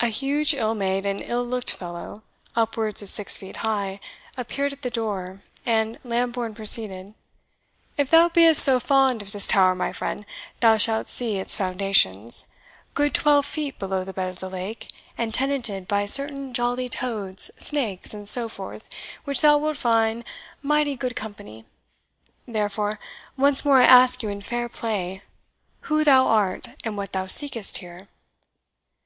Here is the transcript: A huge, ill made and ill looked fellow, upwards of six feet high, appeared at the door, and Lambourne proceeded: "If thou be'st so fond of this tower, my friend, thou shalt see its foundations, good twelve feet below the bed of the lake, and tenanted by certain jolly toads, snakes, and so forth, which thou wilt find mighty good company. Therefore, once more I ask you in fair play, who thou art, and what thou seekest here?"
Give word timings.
A 0.00 0.08
huge, 0.08 0.52
ill 0.52 0.74
made 0.74 1.06
and 1.06 1.22
ill 1.22 1.42
looked 1.42 1.70
fellow, 1.70 2.22
upwards 2.54 3.00
of 3.00 3.08
six 3.08 3.38
feet 3.38 3.56
high, 3.64 3.98
appeared 4.36 4.74
at 4.74 4.82
the 4.82 4.90
door, 4.90 5.40
and 5.64 5.98
Lambourne 6.04 6.54
proceeded: 6.54 7.14
"If 7.96 8.10
thou 8.10 8.28
be'st 8.28 8.62
so 8.62 8.78
fond 8.78 9.22
of 9.22 9.32
this 9.32 9.46
tower, 9.46 9.74
my 9.74 9.90
friend, 9.90 10.26
thou 10.60 10.76
shalt 10.76 11.08
see 11.08 11.38
its 11.38 11.56
foundations, 11.56 12.48
good 12.92 13.14
twelve 13.14 13.46
feet 13.46 13.78
below 13.78 14.04
the 14.04 14.12
bed 14.12 14.28
of 14.28 14.38
the 14.40 14.50
lake, 14.50 14.88
and 15.16 15.32
tenanted 15.32 15.88
by 15.88 16.04
certain 16.04 16.52
jolly 16.52 16.90
toads, 16.90 17.50
snakes, 17.56 18.12
and 18.12 18.28
so 18.28 18.50
forth, 18.50 18.86
which 19.24 19.40
thou 19.40 19.56
wilt 19.56 19.78
find 19.78 20.24
mighty 20.60 20.94
good 20.94 21.16
company. 21.16 21.64
Therefore, 22.46 22.98
once 23.34 23.64
more 23.64 23.78
I 23.78 23.84
ask 23.86 24.22
you 24.22 24.28
in 24.28 24.42
fair 24.42 24.68
play, 24.68 25.22
who 25.88 26.04
thou 26.04 26.26
art, 26.26 26.68
and 26.84 26.98
what 26.98 27.12
thou 27.12 27.24
seekest 27.26 27.78
here?" 27.78 28.08